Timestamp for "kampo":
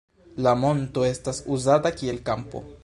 2.31-2.69